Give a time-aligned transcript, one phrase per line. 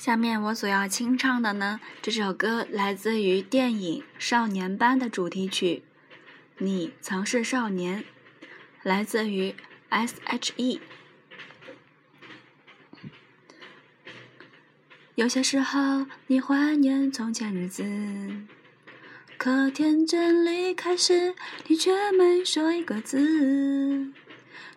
[0.00, 5.82] 下面我所要清唱的呢，这首歌来自于电影《少年班》的主题曲，
[6.56, 8.02] 《你曾是少年》，
[8.82, 9.54] 来自于
[9.90, 10.80] S.H.E。
[15.16, 17.84] 有些时候，你怀念从前日子，
[19.36, 21.34] 可天真离开时，
[21.66, 24.10] 你却没说一个字。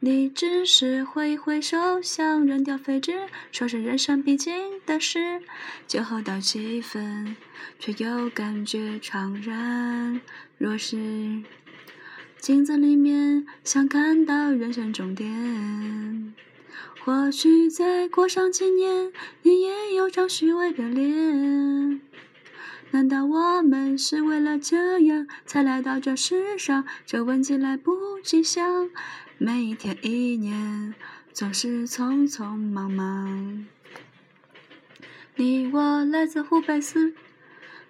[0.00, 4.54] 你只是挥挥手，想扔掉废纸，说是人生必经
[4.84, 5.40] 的事。
[5.86, 7.36] 酒后到七分，
[7.78, 10.20] 却又感觉怅然
[10.58, 11.42] 若失。
[12.38, 16.34] 镜子里面，想看到人生终点。
[17.00, 19.12] 或许再过上几年，
[19.42, 22.00] 你也有张虚伪的脸。
[22.92, 26.84] 难道我们是为了这样才来到这世上？
[27.04, 28.88] 这问题来不及想。
[29.38, 30.94] 每一天一年，
[31.32, 33.66] 总是匆匆忙忙。
[35.34, 37.12] 你我来自湖北四，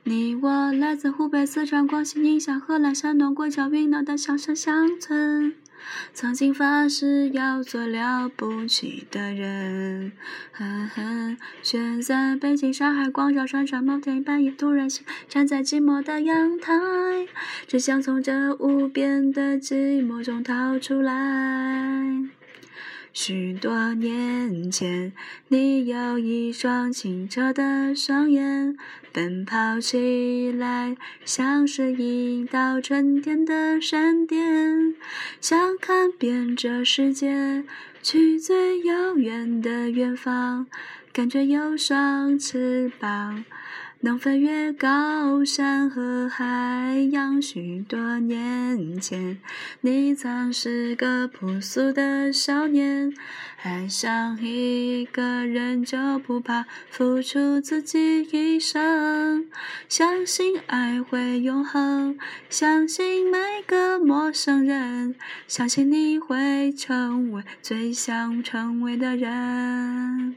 [0.02, 5.54] 你我来自湖北四川、广西宁夏、河南、山东、贵州、云南的小山乡村。
[6.12, 10.12] 曾经发誓要做了不起的人，
[11.62, 16.72] 却在北京、上海、广州、深圳某天半夜突然醒，站在寂寞的阳台，
[17.66, 22.35] 只想从这无边的寂寞中逃出来。
[23.18, 25.10] 许多年前，
[25.48, 28.76] 你有一双清澈的双眼，
[29.10, 34.94] 奔跑起来像是一道春天的闪电，
[35.40, 37.64] 想看遍这世界，
[38.02, 40.66] 去最遥远的远方，
[41.10, 43.46] 感觉有双翅膀。
[44.00, 47.40] 能飞越高山和海洋。
[47.40, 49.38] 许多年前，
[49.80, 53.12] 你曾是个朴素的少年，
[53.62, 59.46] 爱上一个人就不怕付出自己一生，
[59.88, 65.14] 相信爱会永恒，相信每个陌生人，
[65.48, 70.36] 相信你会成为最想成为的人。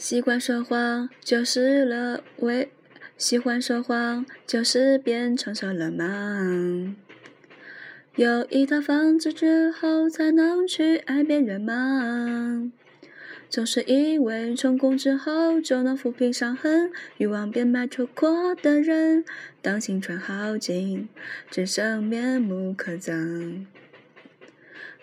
[0.00, 2.70] 习惯说谎就是了，为
[3.18, 6.96] 喜欢说谎就是变成熟了吗？
[8.16, 12.72] 有一套房子之后才能去爱别人吗？
[13.50, 19.26] 总是以为成功之后就能抚平伤痕，欲望变卖出过的人，
[19.60, 21.10] 当青春耗尽，
[21.50, 23.66] 只剩面目可憎。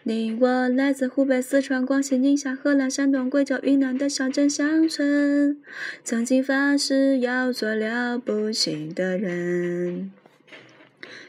[0.03, 5.57] 你我来自湖北、四川、广西、宁夏、河南、山东、贵州、云南的小镇乡村，
[6.03, 10.11] 曾经发誓要做了不起的人，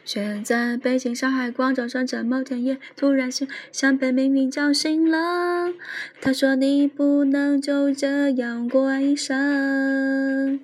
[0.04, 5.72] 却在北京、上海、广州、深圳某天夜突然醒，像被命运叫醒了。
[6.20, 10.60] 他说：“你不能就这样过一生。”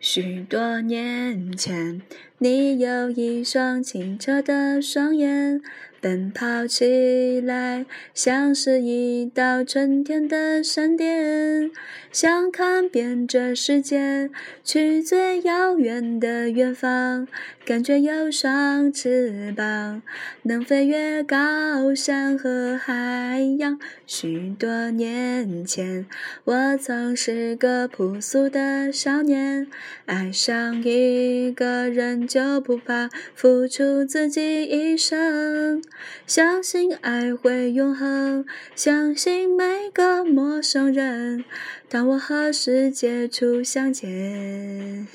[0.00, 2.00] 许多年前，
[2.38, 5.60] 你有一双清澈的双眼。
[6.06, 7.84] 奔跑起来，
[8.14, 11.68] 像是一道春天的闪电，
[12.12, 14.30] 想看遍这世界，
[14.62, 17.26] 去最遥远的远方，
[17.64, 20.00] 感觉有双翅膀，
[20.42, 23.76] 能飞越高山和海洋。
[24.06, 26.06] 许多年前，
[26.44, 29.66] 我曾是个朴素的少年，
[30.04, 35.82] 爱上一个人就不怕付出自己一生。
[36.26, 41.44] 相信爱会永恒，相信每个陌生人。
[41.88, 45.06] 当我和世界初相见，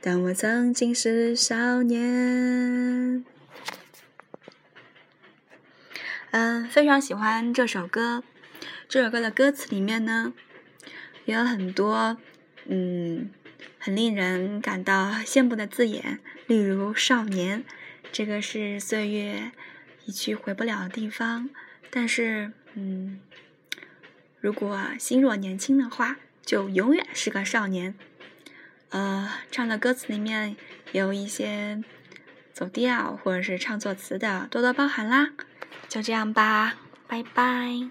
[0.00, 3.24] 当我曾经是少年。
[6.32, 8.22] 嗯，非常喜欢这首歌。
[8.88, 10.34] 这首歌的歌词里面呢，
[11.24, 12.16] 也有很多
[12.66, 13.30] 嗯，
[13.78, 17.64] 很令人感到羡慕的字眼，例如“少年”。
[18.16, 19.52] 这个是岁月
[20.06, 21.50] 一去回不了的地方，
[21.90, 23.20] 但是，嗯，
[24.40, 27.94] 如果心若年轻的话，就永远是个少年。
[28.88, 30.56] 呃，唱的歌词里面
[30.92, 31.84] 有一些
[32.54, 35.34] 走调或者是唱错词的，多多包涵啦。
[35.86, 36.76] 就这样吧，
[37.06, 37.90] 拜拜。